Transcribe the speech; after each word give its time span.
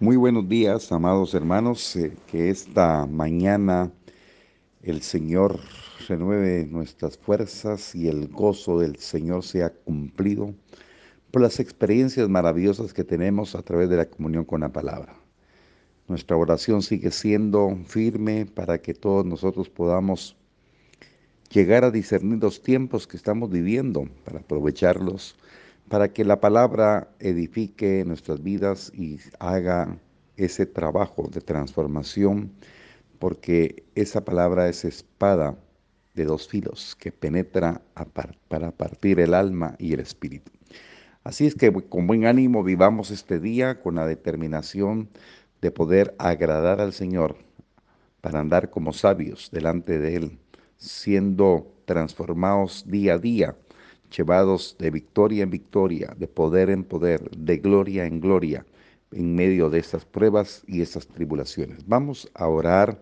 Muy 0.00 0.14
buenos 0.14 0.48
días, 0.48 0.92
amados 0.92 1.34
hermanos, 1.34 1.96
eh, 1.96 2.12
que 2.30 2.50
esta 2.50 3.04
mañana 3.06 3.90
el 4.80 5.02
Señor 5.02 5.58
renueve 6.08 6.66
nuestras 6.66 7.18
fuerzas 7.18 7.96
y 7.96 8.06
el 8.06 8.28
gozo 8.28 8.78
del 8.78 8.94
Señor 8.98 9.42
sea 9.42 9.70
cumplido 9.70 10.54
por 11.32 11.42
las 11.42 11.58
experiencias 11.58 12.28
maravillosas 12.28 12.94
que 12.94 13.02
tenemos 13.02 13.56
a 13.56 13.62
través 13.62 13.88
de 13.88 13.96
la 13.96 14.08
comunión 14.08 14.44
con 14.44 14.60
la 14.60 14.68
palabra. 14.68 15.16
Nuestra 16.06 16.36
oración 16.36 16.82
sigue 16.82 17.10
siendo 17.10 17.76
firme 17.84 18.46
para 18.46 18.78
que 18.80 18.94
todos 18.94 19.26
nosotros 19.26 19.68
podamos 19.68 20.36
llegar 21.50 21.82
a 21.82 21.90
discernir 21.90 22.40
los 22.40 22.62
tiempos 22.62 23.08
que 23.08 23.16
estamos 23.16 23.50
viviendo, 23.50 24.08
para 24.24 24.38
aprovecharlos 24.38 25.34
para 25.88 26.12
que 26.12 26.24
la 26.24 26.40
palabra 26.40 27.08
edifique 27.18 28.04
nuestras 28.06 28.42
vidas 28.42 28.92
y 28.94 29.18
haga 29.38 29.98
ese 30.36 30.66
trabajo 30.66 31.28
de 31.32 31.40
transformación, 31.40 32.52
porque 33.18 33.84
esa 33.94 34.24
palabra 34.24 34.68
es 34.68 34.84
espada 34.84 35.56
de 36.14 36.24
dos 36.24 36.48
filos 36.48 36.96
que 36.96 37.10
penetra 37.10 37.80
para 38.48 38.70
partir 38.70 39.20
el 39.20 39.34
alma 39.34 39.76
y 39.78 39.92
el 39.92 40.00
espíritu. 40.00 40.52
Así 41.24 41.46
es 41.46 41.54
que 41.54 41.72
con 41.72 42.06
buen 42.06 42.26
ánimo 42.26 42.62
vivamos 42.62 43.10
este 43.10 43.40
día 43.40 43.80
con 43.80 43.96
la 43.96 44.06
determinación 44.06 45.08
de 45.60 45.70
poder 45.70 46.14
agradar 46.18 46.80
al 46.80 46.92
Señor 46.92 47.36
para 48.20 48.40
andar 48.40 48.70
como 48.70 48.92
sabios 48.92 49.50
delante 49.52 49.98
de 49.98 50.16
Él, 50.16 50.38
siendo 50.76 51.72
transformados 51.84 52.84
día 52.88 53.14
a 53.14 53.18
día 53.18 53.56
llevados 54.16 54.76
de 54.78 54.90
victoria 54.90 55.42
en 55.42 55.50
victoria, 55.50 56.14
de 56.18 56.28
poder 56.28 56.70
en 56.70 56.84
poder, 56.84 57.30
de 57.36 57.58
gloria 57.58 58.06
en 58.06 58.20
gloria, 58.20 58.64
en 59.12 59.34
medio 59.34 59.70
de 59.70 59.78
estas 59.78 60.04
pruebas 60.04 60.62
y 60.66 60.80
estas 60.80 61.06
tribulaciones. 61.06 61.86
Vamos 61.86 62.30
a 62.34 62.46
orar 62.48 63.00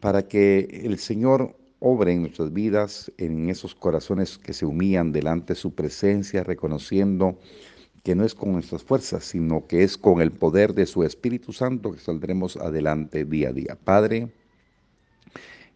para 0.00 0.26
que 0.26 0.82
el 0.84 0.98
Señor 0.98 1.56
obre 1.78 2.12
en 2.12 2.22
nuestras 2.22 2.52
vidas, 2.52 3.12
en 3.18 3.48
esos 3.48 3.74
corazones 3.74 4.38
que 4.38 4.52
se 4.52 4.66
humillan 4.66 5.12
delante 5.12 5.54
de 5.54 5.60
su 5.60 5.74
presencia, 5.74 6.42
reconociendo 6.42 7.38
que 8.02 8.14
no 8.14 8.24
es 8.24 8.34
con 8.34 8.52
nuestras 8.52 8.82
fuerzas, 8.82 9.24
sino 9.24 9.66
que 9.66 9.82
es 9.82 9.98
con 9.98 10.20
el 10.20 10.30
poder 10.30 10.74
de 10.74 10.86
su 10.86 11.02
Espíritu 11.02 11.52
Santo 11.52 11.92
que 11.92 11.98
saldremos 11.98 12.56
adelante 12.56 13.24
día 13.24 13.48
a 13.48 13.52
día. 13.52 13.78
Padre, 13.82 14.30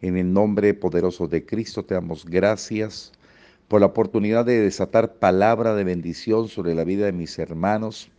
en 0.00 0.16
el 0.16 0.32
nombre 0.32 0.72
poderoso 0.74 1.26
de 1.26 1.44
Cristo 1.44 1.84
te 1.84 1.94
damos 1.94 2.24
gracias 2.24 3.12
por 3.70 3.80
la 3.80 3.86
oportunidad 3.86 4.44
de 4.44 4.60
desatar 4.60 5.14
palabra 5.20 5.76
de 5.76 5.84
bendición 5.84 6.48
sobre 6.48 6.74
la 6.74 6.82
vida 6.82 7.06
de 7.06 7.12
mis 7.12 7.38
hermanos, 7.38 8.10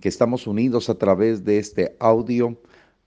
que 0.00 0.08
estamos 0.08 0.46
unidos 0.46 0.88
a 0.88 0.94
través 0.94 1.44
de 1.44 1.58
este 1.58 1.94
audio, 2.00 2.58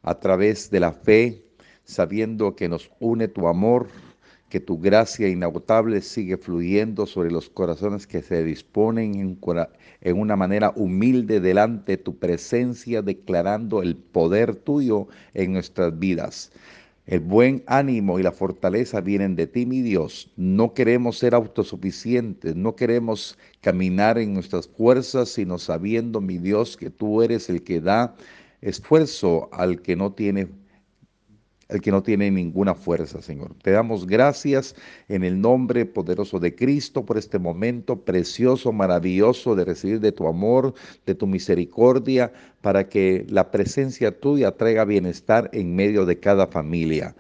a 0.04 0.20
través 0.20 0.70
de 0.70 0.80
la 0.80 0.92
fe, 0.92 1.44
sabiendo 1.86 2.56
que 2.56 2.70
nos 2.70 2.92
une 3.00 3.28
tu 3.28 3.48
amor, 3.48 3.88
que 4.48 4.60
tu 4.60 4.78
gracia 4.78 5.28
inagotable 5.28 6.02
sigue 6.04 6.38
fluyendo 6.38 7.08
sobre 7.08 7.32
los 7.32 7.50
corazones 7.50 8.06
que 8.06 8.22
se 8.22 8.44
disponen 8.44 9.40
en, 10.02 10.20
una 10.20 10.36
manera 10.36 10.74
humilde 10.76 11.40
delante 11.40 11.94
de 11.94 11.98
tu 11.98 12.20
presencia, 12.20 13.02
declarando 13.02 13.82
el 13.82 13.96
poder 13.96 14.54
tuyo 14.54 15.08
en 15.34 15.54
nuestras 15.54 15.98
vidas. 15.98 16.52
El 17.08 17.22
buen 17.22 17.64
ánimo 17.68 18.20
y 18.20 18.24
la 18.24 18.34
fortaleza 18.34 19.00
vienen 19.00 19.38
de 19.38 19.48
ti, 19.48 19.66
mi 19.66 19.82
Dios. 19.82 20.30
No 20.36 20.74
queremos 20.74 21.18
ser 21.18 21.36
autosuficientes, 21.36 22.54
no 22.58 22.76
queremos 22.76 23.38
caminar 23.62 24.18
en 24.18 24.34
nuestras 24.34 24.68
fuerzas, 24.68 25.30
sino 25.30 25.58
sabiendo, 25.58 26.20
mi 26.20 26.38
Dios, 26.38 26.76
que 26.76 26.90
tú 26.90 27.22
eres 27.22 27.50
el 27.50 27.64
que 27.64 27.80
da 27.80 28.16
esfuerzo 28.60 29.48
al 29.54 29.82
que 29.82 29.96
no 29.96 30.12
tiene 30.12 30.50
el 31.70 31.82
que 31.82 31.92
no 31.92 32.04
tiene 32.04 32.32
ninguna 32.32 32.76
fuerza, 32.76 33.22
Señor. 33.22 33.56
Te 33.62 33.72
damos 33.72 34.08
gracias 34.08 34.76
en 35.10 35.24
el 35.24 35.42
nombre 35.42 35.86
poderoso 35.86 36.40
de 36.40 36.56
Cristo 36.56 37.06
por 37.06 37.18
este 37.18 37.40
momento 37.40 37.98
precioso, 37.98 38.72
maravilloso 38.72 39.56
de 39.56 39.66
recibir 39.66 40.00
de 40.00 40.12
tu 40.12 40.28
amor, 40.28 40.74
de 41.06 41.16
tu 41.16 41.28
misericordia, 41.28 42.32
para 42.62 42.88
que 42.90 43.26
la 43.30 43.52
presencia 43.52 44.18
tuya 44.20 44.52
traiga 44.52 44.86
bienestar 44.86 45.50
en 45.54 45.76
medio 45.76 46.06
de 46.06 46.20
cada 46.20 46.48
familia 46.48 47.16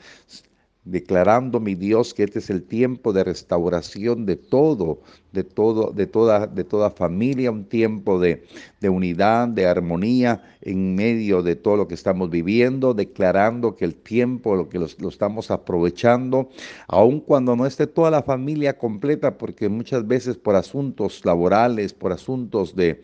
declarando, 0.89 1.59
mi 1.59 1.75
Dios, 1.75 2.13
que 2.13 2.23
este 2.23 2.39
es 2.39 2.49
el 2.49 2.63
tiempo 2.63 3.13
de 3.13 3.23
restauración 3.23 4.25
de 4.25 4.35
todo, 4.35 5.01
de 5.33 5.43
todo, 5.43 5.91
de 5.91 6.07
toda, 6.07 6.47
de 6.47 6.63
toda 6.63 6.89
familia, 6.89 7.51
un 7.51 7.65
tiempo 7.65 8.19
de, 8.19 8.43
unidad, 8.89 9.49
de 9.49 9.67
armonía 9.67 10.43
en 10.61 10.95
medio 10.95 11.43
de 11.43 11.55
todo 11.55 11.77
lo 11.77 11.87
que 11.87 11.93
estamos 11.93 12.29
viviendo, 12.29 12.93
declarando 12.93 13.75
que 13.75 13.85
el 13.85 13.95
tiempo, 13.95 14.55
lo 14.55 14.69
que 14.69 14.79
lo 14.79 15.09
estamos 15.09 15.51
aprovechando, 15.51 16.49
aun 16.87 17.19
cuando 17.19 17.55
no 17.55 17.65
esté 17.65 17.85
toda 17.85 18.09
la 18.09 18.23
familia 18.23 18.77
completa, 18.77 19.37
porque 19.37 19.69
muchas 19.69 20.07
veces 20.07 20.37
por 20.37 20.55
asuntos 20.55 21.25
laborales, 21.25 21.93
por 21.93 22.13
asuntos 22.13 22.75
de, 22.75 23.03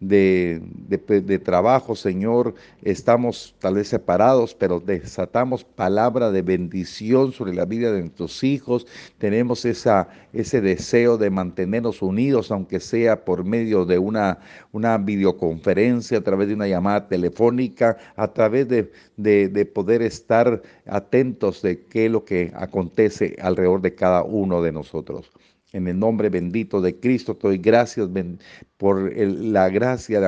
de, 0.00 1.40
trabajo, 1.44 1.94
Señor, 1.94 2.54
estamos 2.82 3.54
tal 3.58 3.74
vez 3.74 3.88
separados, 3.88 4.54
pero 4.54 4.80
desatamos 4.80 5.64
palabra 5.64 6.30
de 6.30 6.42
bendición 6.42 7.32
sobre 7.32 7.54
la 7.54 7.64
vida 7.64 7.92
de 7.92 8.00
nuestros 8.00 8.44
hijos. 8.44 8.86
Tenemos 9.18 9.64
esa, 9.64 10.08
ese 10.32 10.60
deseo 10.60 11.16
de 11.16 11.30
mantenernos 11.30 12.02
unidos, 12.02 12.50
aunque 12.50 12.80
sea 12.80 13.24
por 13.24 13.44
medio 13.44 13.84
de 13.84 13.98
una, 13.98 14.38
una 14.72 14.98
videoconferencia, 14.98 16.18
a 16.18 16.22
través 16.22 16.48
de 16.48 16.54
una 16.54 16.68
llamada 16.68 17.08
telefónica, 17.08 17.96
a 18.16 18.28
través 18.28 18.68
de, 18.68 18.90
de 19.16 19.66
poder 19.66 20.02
estar 20.02 20.62
atentos 20.86 21.62
de 21.62 21.84
qué 21.84 22.06
es 22.06 22.12
lo 22.12 22.24
que 22.24 22.52
acontece 22.54 23.36
alrededor 23.40 23.80
de 23.80 23.94
cada 23.94 24.22
uno 24.22 24.62
de 24.62 24.72
nosotros. 24.72 25.30
En 25.74 25.88
el 25.88 25.98
nombre 25.98 26.30
bendito 26.30 26.80
de 26.80 27.00
Cristo 27.00 27.36
doy 27.40 27.58
gracias 27.58 28.08
por 28.76 29.12
la 29.16 29.68
gracia 29.70 30.20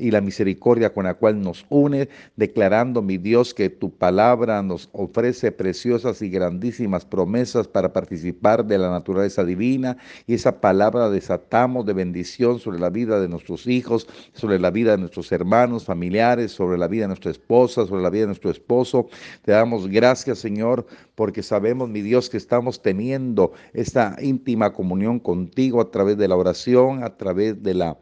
y 0.00 0.10
la 0.10 0.20
misericordia 0.20 0.92
con 0.92 1.04
la 1.04 1.14
cual 1.14 1.40
nos 1.40 1.66
une, 1.68 2.08
declarando, 2.36 3.02
mi 3.02 3.18
Dios, 3.18 3.54
que 3.54 3.70
tu 3.70 3.90
palabra 3.90 4.62
nos 4.62 4.88
ofrece 4.92 5.52
preciosas 5.52 6.22
y 6.22 6.30
grandísimas 6.30 7.04
promesas 7.04 7.68
para 7.68 7.92
participar 7.92 8.64
de 8.64 8.78
la 8.78 8.90
naturaleza 8.90 9.44
divina 9.44 9.96
y 10.26 10.34
esa 10.34 10.60
palabra 10.60 11.10
desatamos 11.10 11.86
de 11.86 11.92
bendición 11.92 12.58
sobre 12.58 12.78
la 12.78 12.90
vida 12.90 13.20
de 13.20 13.28
nuestros 13.28 13.66
hijos, 13.66 14.06
sobre 14.32 14.58
la 14.58 14.70
vida 14.70 14.92
de 14.92 14.98
nuestros 14.98 15.30
hermanos, 15.32 15.84
familiares, 15.84 16.52
sobre 16.52 16.78
la 16.78 16.88
vida 16.88 17.02
de 17.02 17.08
nuestra 17.08 17.30
esposa, 17.30 17.86
sobre 17.86 18.02
la 18.02 18.10
vida 18.10 18.22
de 18.22 18.28
nuestro 18.28 18.50
esposo. 18.50 19.08
Te 19.42 19.52
damos 19.52 19.88
gracias, 19.88 20.38
Señor, 20.38 20.86
porque 21.14 21.42
sabemos, 21.42 21.88
mi 21.88 22.02
Dios, 22.02 22.30
que 22.30 22.36
estamos 22.36 22.82
teniendo 22.82 23.52
esta 23.72 24.16
íntima 24.20 24.72
comunión 24.72 25.18
contigo 25.18 25.80
a 25.80 25.90
través 25.90 26.16
de 26.16 26.28
la 26.28 26.36
oración, 26.36 27.04
a 27.04 27.16
través 27.16 27.62
de 27.62 27.74
la 27.74 27.98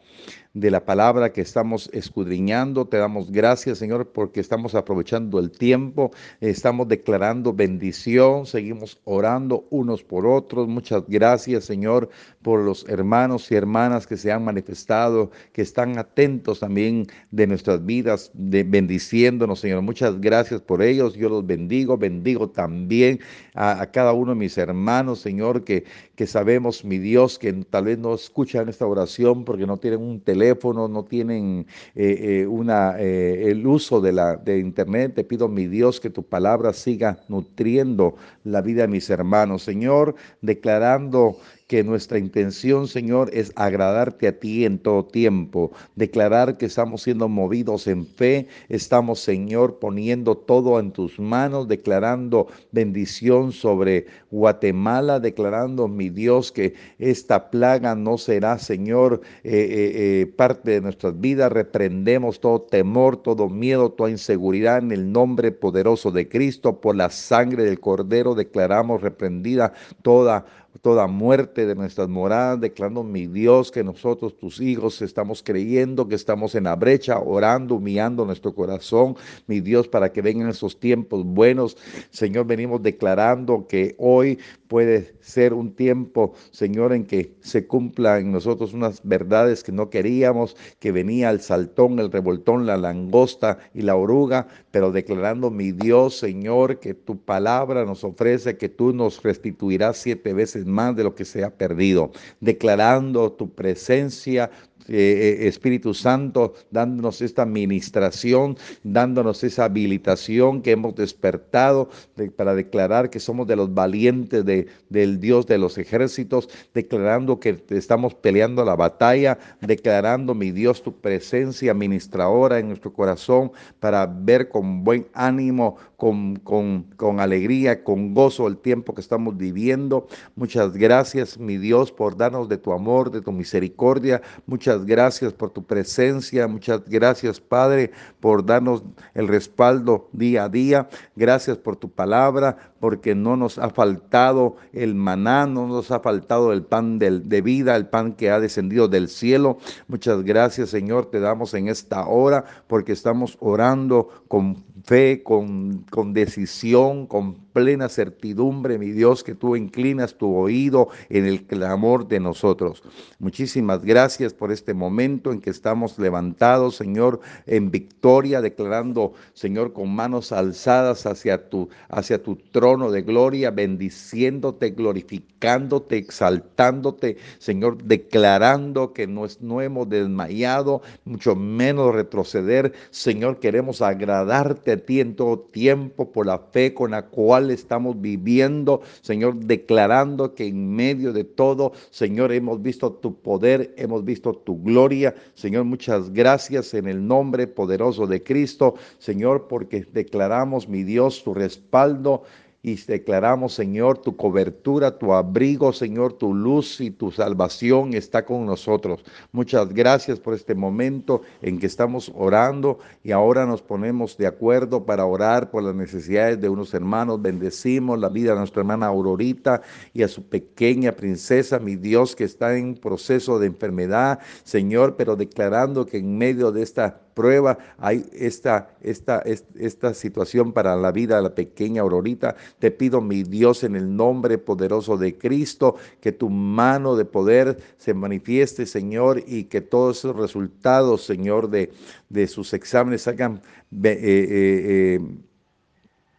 de 0.61 0.71
la 0.71 0.85
palabra 0.85 1.33
que 1.33 1.41
estamos 1.41 1.89
escudriñando. 1.93 2.87
Te 2.87 2.97
damos 2.97 3.31
gracias, 3.31 3.79
Señor, 3.79 4.09
porque 4.13 4.41
estamos 4.41 4.75
aprovechando 4.75 5.39
el 5.39 5.51
tiempo, 5.51 6.11
estamos 6.41 6.89
declarando 6.89 7.53
bendición, 7.53 8.47
seguimos 8.47 9.01
orando 9.05 9.67
unos 9.71 10.03
por 10.03 10.27
otros. 10.27 10.67
Muchas 10.69 11.05
gracias, 11.07 11.65
Señor, 11.65 12.09
por 12.43 12.61
los 12.61 12.89
hermanos 12.89 13.51
y 13.51 13.55
hermanas 13.55 14.07
que 14.07 14.17
se 14.17 14.33
han 14.33 14.45
manifestado, 14.45 15.31
que 15.53 15.63
están 15.63 15.99
atentos 15.99 16.61
también 16.61 17.07
de 17.31 17.47
nuestras 17.47 17.85
vidas, 17.85 18.31
bendiciéndonos, 18.35 19.61
Señor. 19.61 19.83
Muchas 19.83 20.21
gracias 20.21 20.61
por 20.61 20.83
ellos. 20.83 21.15
Yo 21.15 21.29
los 21.29 21.47
bendigo, 21.47 21.97
bendigo 21.97 22.51
también 22.51 23.21
a, 23.55 23.87
cada 23.93 24.13
uno 24.13 24.33
de 24.33 24.39
mis 24.39 24.59
hermanos, 24.59 25.21
Señor, 25.21 25.65
que, 25.65 25.85
que 26.19 26.27
sabemos, 26.27 26.85
mi 26.85 26.99
Dios, 26.99 27.39
que 27.39 27.53
tal 27.53 27.85
vez 27.85 27.97
no 27.97 28.13
escuchan 28.13 28.69
esta 28.69 28.85
oración 28.85 29.45
porque 29.45 29.69
no 29.69 29.77
tienen 29.77 30.03
un 30.03 30.21
teléfono 30.21 30.89
no 30.89 31.05
tienen 31.05 31.65
eh, 31.95 32.41
eh, 32.41 32.47
una, 32.49 32.97
eh, 32.99 33.53
el 33.53 33.65
uso 33.65 34.01
de, 34.01 34.11
la, 34.11 34.35
de 34.35 34.59
Internet. 34.59 35.15
Te 35.15 35.23
pido, 35.23 35.47
mi 35.47 35.69
Dios, 35.69 36.01
que 36.01 36.11
tu 36.11 36.25
palabra 36.25 36.73
siga 36.73 37.21
nutriendo 37.29 38.17
la 38.43 38.63
vida 38.63 38.83
de 38.83 38.89
mis 38.89 39.09
hermanos. 39.11 39.63
Señor, 39.63 40.17
declarando 40.43 41.37
que 41.69 41.85
nuestra 41.85 42.19
intención, 42.19 42.89
Señor, 42.89 43.31
es 43.35 43.53
agradarte 43.55 44.27
a 44.27 44.39
ti 44.39 44.65
en 44.65 44.79
todo 44.79 45.05
tiempo, 45.05 45.71
declarar 45.97 46.57
que 46.57 46.65
estamos 46.65 47.03
siendo 47.03 47.29
movidos 47.29 47.87
en 47.87 48.07
fe, 48.07 48.49
estamos, 48.71 49.21
Señor, 49.21 49.79
poniendo 49.79 50.35
todo 50.35 50.81
en 50.81 50.93
tus 50.93 51.21
manos, 51.21 51.69
declarando 51.69 52.49
bendición 52.73 53.53
sobre 53.53 54.07
Guatemala, 54.31 55.21
declarando, 55.21 55.89
mi 55.89 56.09
Dios, 56.09 56.53
que 56.53 56.73
esta 56.99 57.51
plaga 57.51 57.95
no 57.95 58.17
será, 58.17 58.59
Señor, 58.59 59.21
eh, 59.45 59.51
eh, 59.51 60.23
eh, 60.23 60.27
parte 60.27 60.71
de 60.71 60.81
nuestras 60.81 61.21
vidas. 61.21 61.53
Reprendemos 61.53 62.41
todo 62.41 62.63
temor, 62.63 63.19
todo 63.19 63.51
miedo, 63.51 63.93
toda 63.93 64.11
inseguridad 64.11 64.79
en 64.79 64.91
el 64.91 65.13
nombre 65.13 65.53
poderoso 65.53 66.11
de 66.13 66.31
Cristo, 66.31 66.81
por 66.81 66.97
la 66.97 67.11
sangre 67.11 67.65
del 67.65 67.79
Cordero, 67.79 68.35
declaramos 68.35 69.03
reprendida 69.03 69.75
toda 70.01 70.47
toda 70.81 71.07
muerte 71.07 71.67
de 71.67 71.75
nuestras 71.75 72.09
moradas, 72.09 72.61
declarando, 72.61 73.03
mi 73.03 73.27
Dios, 73.27 73.71
que 73.71 73.83
nosotros, 73.83 74.37
tus 74.37 74.61
hijos, 74.61 75.03
estamos 75.03 75.43
creyendo, 75.43 76.09
que 76.09 76.15
estamos 76.15 76.55
en 76.55 76.65
la 76.65 76.77
brecha, 76.77 77.19
orando, 77.19 77.77
humillando 77.77 78.25
nuestro 78.25 78.55
corazón, 78.55 79.17
mi 79.47 79.61
Dios, 79.61 79.89
para 79.89 80.13
que 80.13 80.23
vengan 80.23 80.49
esos 80.49 80.79
tiempos 80.79 81.25
buenos. 81.25 81.77
Señor, 82.11 82.47
venimos 82.47 82.83
declarando 82.83 83.67
que 83.67 83.95
hoy 83.99 84.39
puede 84.69 85.15
ser 85.21 85.55
un 85.55 85.73
tiempo, 85.73 86.35
Señor, 86.51 86.93
en 86.93 87.05
que 87.05 87.35
se 87.41 87.67
cumpla 87.67 88.19
en 88.19 88.31
nosotros 88.31 88.73
unas 88.73 89.01
verdades 89.03 89.65
que 89.65 89.73
no 89.73 89.91
queríamos, 89.91 90.57
que 90.79 90.93
venía 90.93 91.31
el 91.31 91.41
saltón, 91.41 91.99
el 91.99 92.13
revoltón, 92.13 92.67
la 92.67 92.77
langosta 92.77 93.59
y 93.75 93.83
la 93.83 93.97
oruga, 93.97 94.47
pero 94.71 94.93
declarando, 94.93 95.51
mi 95.51 95.73
Dios, 95.73 96.19
Señor, 96.19 96.79
que 96.79 96.95
tu 96.95 97.19
palabra 97.19 97.85
nos 97.85 98.05
ofrece 98.05 98.57
que 98.57 98.69
tú 98.69 98.93
nos 98.93 99.23
restituirás 99.23 99.97
siete 99.99 100.33
veces 100.33 100.58
más 100.67 100.97
de 100.97 101.05
lo 101.05 101.15
que 101.15 101.25
se 101.25 101.45
ha 101.45 101.51
perdido, 101.51 102.13
declarando 102.41 103.33
tu 103.33 103.55
presencia, 103.55 104.51
eh, 104.89 105.39
eh, 105.41 105.49
Espíritu 105.49 105.95
Santo, 105.95 106.55
dándonos 106.71 107.21
esta 107.23 107.43
administración, 107.43 108.57
dándonos 108.83 109.45
esa 109.45 109.65
habilitación 109.65 110.63
que 110.63 110.73
hemos 110.73 110.95
despertado 110.95 111.91
para 112.37 112.55
declarar 112.55 113.11
que 113.11 113.21
somos 113.21 113.47
de 113.47 113.57
los 113.57 113.73
valientes 113.73 114.45
de, 114.45 114.67
del 114.89 115.21
Dios 115.21 115.47
de 115.47 115.59
los 115.59 115.79
ejércitos, 115.79 116.49
declarando 116.75 117.39
que 117.41 117.63
estamos 117.71 118.15
peleando 118.15 118.65
la 118.65 118.77
batalla, 118.77 119.39
declarando, 119.61 120.35
mi 120.35 120.51
Dios, 120.51 120.83
tu 120.83 120.93
presencia 121.01 121.73
administradora 121.73 122.59
en 122.59 122.69
nuestro 122.69 122.93
corazón 122.93 123.53
para 123.81 124.07
ver 124.07 124.49
con 124.49 124.85
buen 124.85 125.07
ánimo, 125.15 125.77
con, 125.97 126.37
con, 126.37 126.85
con 126.97 127.21
alegría, 127.21 127.83
con 127.85 128.15
gozo 128.15 128.47
el 128.47 128.57
tiempo 128.57 128.95
que 128.95 129.01
estamos 129.01 129.37
viviendo. 129.37 130.07
Muchas 130.37 130.77
gracias, 130.77 131.39
mi 131.39 131.59
Dios, 131.59 131.93
por 131.93 132.17
darnos 132.17 132.49
de 132.49 132.59
tu 132.59 132.73
amor, 132.73 133.11
de 133.11 133.21
tu 133.21 133.33
misericordia. 133.33 134.23
Muchas 134.47 134.78
gracias 134.85 135.33
por 135.33 135.51
tu 135.51 135.65
presencia, 135.65 136.47
muchas 136.49 136.89
gracias 136.89 137.41
Padre 137.41 137.91
por 138.21 138.45
darnos 138.45 138.83
el 139.15 139.29
respaldo 139.29 140.09
día 140.13 140.45
a 140.45 140.49
día. 140.49 140.89
Gracias 141.17 141.57
por 141.57 141.77
tu 141.77 141.91
palabra, 141.91 142.73
porque 142.81 143.15
no 143.15 143.37
nos 143.37 143.59
ha 143.59 143.71
faltado 143.71 144.57
el 144.73 144.95
maná, 144.95 145.47
no 145.47 145.67
nos 145.67 145.91
ha 145.91 146.01
faltado 146.01 146.53
el 146.53 146.63
pan 146.63 146.99
de 146.99 147.41
vida, 147.43 147.77
el 147.77 147.87
pan 147.87 148.13
que 148.13 148.31
ha 148.31 148.41
descendido 148.41 148.89
del 148.89 149.09
cielo. 149.09 149.59
Muchas 149.87 150.23
gracias 150.23 150.71
Señor, 150.71 151.07
te 151.07 151.21
damos 151.21 151.55
en 151.55 151.69
esta 151.69 152.07
hora, 152.07 152.45
porque 152.67 152.93
estamos 152.93 153.37
orando 153.41 154.09
con 154.29 154.65
fe, 154.89 155.23
con, 155.23 155.85
con 155.91 156.15
decisión, 156.15 157.07
con 157.07 157.35
plena 157.53 157.91
certidumbre, 157.91 158.79
mi 158.79 158.91
Dios, 158.91 159.23
que 159.23 159.35
tú 159.35 159.55
inclinas 159.55 160.15
tu 160.15 160.35
oído 160.35 160.89
en 161.11 161.27
el 161.27 161.45
clamor 161.45 162.09
de 162.09 162.21
nosotros. 162.21 162.83
Muchísimas 163.19 163.85
gracias 163.85 164.33
por 164.33 164.51
este 164.51 164.73
momento 164.73 165.31
en 165.31 165.43
que 165.43 165.51
estamos 165.51 165.99
levantados, 165.99 166.77
Señor, 166.77 167.21
en 167.47 167.71
victoria, 167.71 168.41
declarando, 168.41 169.13
Señor, 169.35 169.75
con 169.75 169.95
manos 169.95 170.33
alzadas 170.33 171.05
hacia 171.05 171.51
tu, 171.51 171.69
hacia 171.91 172.23
tu 172.23 172.37
trono 172.37 172.91
de 172.91 173.03
gloria, 173.03 173.51
bendiciéndote, 173.51 174.71
glorificándote, 174.71 175.99
exaltándote, 175.99 177.19
Señor, 177.39 177.83
declarando 177.85 178.95
que 178.95 179.07
no, 179.07 179.27
no 179.41 179.61
hemos 179.61 179.87
desmayado, 179.91 180.81
mucho 181.05 181.37
menos 181.37 181.95
retroceder. 181.95 182.73
Señor, 182.91 183.39
queremos 183.39 183.83
agradarte 183.83 184.78
ti 184.79 185.01
en 185.01 185.15
todo 185.17 185.39
tiempo 185.39 186.11
por 186.13 186.27
la 186.27 186.39
fe 186.39 186.75
con 186.75 186.93
la 186.93 187.07
cual 187.07 187.51
estamos 187.51 188.01
viviendo, 188.01 188.83
Señor, 189.03 189.37
declarando 189.37 190.35
que 190.35 190.47
en 190.47 190.75
medio 190.75 191.13
de 191.13 191.25
todo, 191.25 191.73
Señor, 191.91 192.33
hemos 192.33 192.63
visto 192.63 192.93
tu 192.93 193.15
poder, 193.21 193.75
hemos 193.77 194.05
visto 194.05 194.33
tu 194.33 194.63
gloria. 194.63 195.15
Señor, 195.35 195.65
muchas 195.65 196.13
gracias 196.13 196.75
en 196.75 196.87
el 196.89 197.07
nombre 197.07 197.47
poderoso 197.47 198.07
de 198.07 198.23
Cristo, 198.23 198.75
Señor, 198.99 199.49
porque 199.49 199.87
declaramos, 199.93 200.69
mi 200.69 200.83
Dios, 200.83 201.23
tu 201.23 201.35
respaldo 201.35 202.23
y 202.61 202.75
declaramos, 202.75 203.55
Señor, 203.55 203.99
tu 203.99 204.17
cobertura, 204.17 204.99
tu 204.99 205.13
abrigo, 205.13 205.73
Señor, 205.73 206.15
tu 206.15 206.35
luz 206.35 206.81
y 206.81 206.91
tu 206.91 207.13
salvación 207.13 207.95
está 207.95 208.25
con 208.25 208.47
nosotros. 208.47 209.05
Muchas 209.31 209.73
gracias 209.73 210.19
por 210.19 210.35
este 210.35 210.57
momento 210.57 211.23
en 211.41 211.59
que 211.59 211.67
estamos 211.67 212.11
orando 212.17 212.81
y 213.05 213.13
ahora 213.13 213.47
nos 213.47 213.63
ponemos 213.63 214.17
de 214.17 214.27
acuerdo 214.27 214.85
para 214.85 215.07
orar 215.07 215.51
por 215.51 215.63
las 215.63 215.75
necesidades 215.75 216.41
de 216.41 216.49
unos 216.49 216.75
hermanos. 216.75 217.23
Bendecimos 217.23 217.99
la 217.99 218.09
vida 218.09 218.33
de 218.33 218.39
nuestra 218.39 218.61
hermana 218.61 218.87
Aurorita 218.87 219.63
y 219.95 220.03
a 220.03 220.09
su 220.09 220.25
pequeña 220.25 220.93
princesa, 220.93 221.61
mi 221.61 221.77
Dios, 221.77 222.17
que 222.17 222.25
está 222.25 222.57
en 222.57 222.75
proceso 222.75 223.39
de 223.39 223.47
enfermedad, 223.47 224.19
Señor, 224.43 224.97
pero 224.97 225.15
declarando 225.15 225.87
que 225.87 225.99
en 225.99 226.19
medio 226.19 226.51
de 226.51 226.63
esta 226.63 227.08
prueba, 227.19 227.59
hay 227.79 228.07
esta, 228.13 228.71
esta, 228.81 229.25
esta 229.57 229.93
situación 229.93 230.53
para 230.53 230.77
la 230.77 230.93
vida 230.93 231.17
de 231.17 231.23
la 231.23 231.35
pequeña 231.35 231.83
Aurorita. 231.83 232.37
Te 232.61 232.71
pido, 232.71 233.01
mi 233.01 233.25
Dios, 233.25 233.65
en 233.65 233.75
el 233.75 233.97
nombre 233.97 234.39
poderoso 234.39 234.97
de 234.97 235.19
Cristo, 235.19 235.75
que 236.01 236.13
tu 236.13 236.31
mano 236.31 236.95
de 236.95 237.05
poder 237.05 237.59
se 237.77 237.93
manifieste, 237.93 238.67
Señor, 238.67 239.25
y 239.27 239.45
que 239.51 239.61
todos 239.61 239.99
esos 239.99 240.15
resultados, 240.15 241.05
Señor, 241.05 241.51
de, 241.51 241.73
de 242.09 242.29
sus 242.29 242.55
exámenes 242.55 243.09
hagan... 243.09 243.43
Eh, 243.73 243.99
eh, 244.13 244.97
eh, 244.97 245.01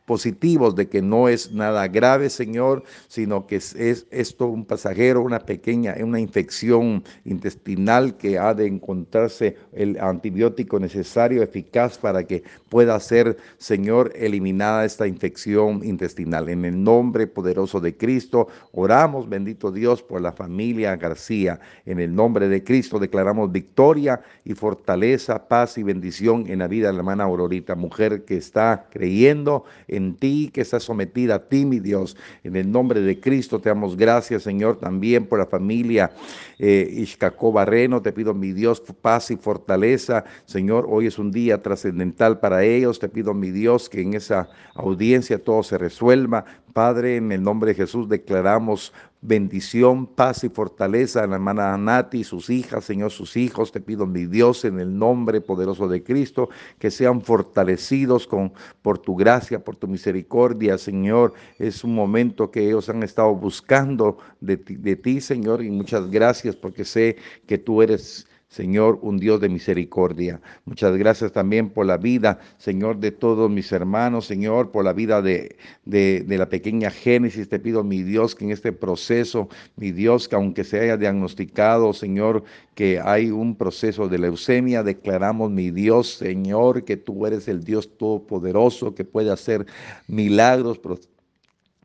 positivos 0.09 0.73
de 0.73 0.89
que 0.89 1.03
no 1.03 1.29
es 1.29 1.51
nada 1.51 1.87
grave, 1.87 2.31
Señor, 2.31 2.83
sino 3.07 3.45
que 3.45 3.57
es, 3.57 4.07
esto 4.09 4.47
un 4.47 4.65
pasajero, 4.65 5.21
una 5.21 5.37
pequeña, 5.37 5.95
una 6.01 6.19
infección 6.19 7.03
intestinal 7.25 8.17
que 8.17 8.39
ha 8.39 8.55
de 8.55 8.65
encontrarse 8.65 9.55
el 9.71 9.99
antibiótico 9.99 10.79
necesario, 10.79 11.43
eficaz 11.43 11.99
para 11.99 12.23
que 12.23 12.41
pueda 12.69 12.99
ser, 12.99 13.37
Señor, 13.59 14.11
eliminada 14.15 14.83
esta 14.83 15.05
infección 15.05 15.85
intestinal. 15.85 16.49
En 16.49 16.65
el 16.65 16.83
nombre 16.83 17.27
poderoso 17.27 17.79
de 17.79 17.95
Cristo, 17.95 18.47
oramos, 18.71 19.29
bendito 19.29 19.71
Dios, 19.71 20.01
por 20.01 20.21
la 20.21 20.31
familia 20.31 20.95
García. 20.95 21.59
En 21.85 21.99
el 21.99 22.15
nombre 22.15 22.47
de 22.47 22.63
Cristo 22.63 22.97
declaramos 22.97 23.51
victoria 23.51 24.21
y 24.43 24.55
fortaleza, 24.55 25.47
paz 25.47 25.77
y 25.77 25.83
bendición 25.83 26.45
en 26.47 26.59
la 26.59 26.67
vida 26.67 26.87
de 26.87 26.93
la 26.93 26.99
hermana 26.99 27.25
Aurorita, 27.25 27.75
mujer 27.75 28.25
que 28.25 28.37
está 28.37 28.87
creyendo 28.89 29.65
en 29.87 29.98
en 29.99 30.15
ti, 30.15 30.49
que 30.51 30.61
está 30.61 30.79
sometida 30.79 31.35
a 31.35 31.47
ti, 31.47 31.65
mi 31.65 31.79
Dios. 31.79 32.17
En 32.43 32.55
el 32.55 32.71
nombre 32.71 33.01
de 33.01 33.19
Cristo 33.19 33.59
te 33.59 33.69
damos 33.69 33.95
gracias, 33.95 34.43
Señor, 34.43 34.79
también 34.79 35.27
por 35.27 35.39
la 35.39 35.45
familia 35.45 36.11
eh, 36.57 37.05
Barreno. 37.53 38.01
Te 38.01 38.11
pido, 38.11 38.33
mi 38.33 38.51
Dios, 38.51 38.81
paz 39.01 39.31
y 39.31 39.37
fortaleza. 39.37 40.23
Señor, 40.45 40.87
hoy 40.89 41.07
es 41.07 41.19
un 41.19 41.31
día 41.31 41.61
trascendental 41.61 42.39
para 42.39 42.63
ellos. 42.63 42.99
Te 42.99 43.09
pido, 43.09 43.33
mi 43.33 43.51
Dios, 43.51 43.89
que 43.89 44.01
en 44.01 44.13
esa 44.13 44.49
audiencia 44.73 45.43
todo 45.43 45.63
se 45.63 45.77
resuelva. 45.77 46.45
Padre, 46.73 47.17
en 47.17 47.31
el 47.31 47.43
nombre 47.43 47.71
de 47.71 47.75
Jesús 47.75 48.07
declaramos 48.07 48.93
bendición, 49.21 50.07
paz 50.07 50.43
y 50.43 50.49
fortaleza 50.49 51.23
a 51.23 51.27
la 51.27 51.35
hermana 51.35 51.77
Nati 51.77 52.19
y 52.19 52.23
sus 52.23 52.49
hijas, 52.49 52.85
Señor, 52.85 53.11
sus 53.11 53.35
hijos. 53.35 53.71
Te 53.71 53.81
pido, 53.81 54.05
mi 54.05 54.25
Dios, 54.25 54.63
en 54.65 54.79
el 54.79 54.97
nombre 54.97 55.41
poderoso 55.41 55.87
de 55.87 56.03
Cristo, 56.03 56.49
que 56.77 56.91
sean 56.91 57.21
fortalecidos 57.21 58.27
con, 58.27 58.53
por 58.81 58.97
tu 58.99 59.15
gracia, 59.15 59.63
por 59.63 59.75
tu 59.75 59.87
misericordia, 59.87 60.77
Señor. 60.77 61.33
Es 61.57 61.83
un 61.83 61.95
momento 61.95 62.51
que 62.51 62.65
ellos 62.65 62.87
han 62.89 63.03
estado 63.03 63.35
buscando 63.35 64.17
de 64.39 64.57
de 64.57 64.95
ti 64.95 65.21
Señor, 65.21 65.63
y 65.63 65.69
muchas 65.69 66.09
gracias 66.09 66.55
porque 66.55 66.85
sé 66.85 67.17
que 67.45 67.57
tú 67.57 67.81
eres 67.81 68.27
Señor, 68.49 68.97
un 69.03 69.19
Dios 69.19 69.39
de 69.39 69.47
misericordia. 69.47 70.41
Muchas 70.65 70.97
gracias 70.97 71.31
también 71.31 71.69
por 71.69 71.85
la 71.85 71.97
vida, 71.97 72.39
Señor, 72.57 72.97
de 72.97 73.11
todos 73.11 73.49
mis 73.49 73.71
hermanos, 73.71 74.25
Señor, 74.25 74.71
por 74.71 74.83
la 74.83 74.91
vida 74.91 75.21
de, 75.21 75.55
de, 75.85 76.25
la 76.35 76.49
pequeña 76.49 76.89
Génesis. 76.89 77.47
Te 77.47 77.59
pido, 77.59 77.83
mi 77.83 78.01
Dios, 78.01 78.33
que 78.33 78.45
en 78.45 78.51
este 78.51 78.71
proceso, 78.71 79.49
mi 79.75 79.91
Dios, 79.91 80.27
que 80.27 80.35
aunque 80.35 80.63
se 80.63 80.79
haya 80.79 80.97
diagnosticado, 80.97 81.93
Señor, 81.93 82.43
que 82.73 82.99
hay 82.99 83.29
un 83.29 83.55
proceso 83.55 84.07
de 84.07 84.17
leucemia, 84.17 84.81
declaramos, 84.81 85.51
mi 85.51 85.69
Dios, 85.69 86.15
Señor, 86.15 86.85
que 86.85 86.97
tú 86.97 87.27
eres 87.27 87.47
el 87.47 87.63
Dios 87.63 87.97
todopoderoso, 87.97 88.95
que 88.95 89.05
puede 89.05 89.31
hacer 89.31 89.67
milagros, 90.07 90.79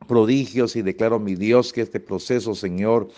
prodigios, 0.07 0.75
y 0.75 0.81
declaro, 0.81 1.19
mi 1.19 1.35
Dios, 1.35 1.71
que 1.71 1.81
este 1.81 1.99
proceso, 1.99 2.55
Señor, 2.55 3.09